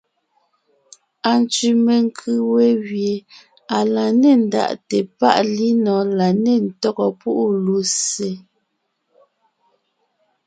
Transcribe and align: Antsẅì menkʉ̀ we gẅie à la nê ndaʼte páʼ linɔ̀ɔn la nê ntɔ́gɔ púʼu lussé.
Antsẅì 1.31 1.69
menkʉ̀ 1.85 2.37
we 2.51 2.65
gẅie 2.87 3.15
à 3.75 3.77
la 3.93 4.05
nê 4.21 4.31
ndaʼte 4.45 4.97
páʼ 5.19 5.37
linɔ̀ɔn 5.55 6.07
la 6.19 6.27
nê 6.43 6.53
ntɔ́gɔ 6.67 7.07
púʼu 7.19 7.45
lussé. 7.65 8.29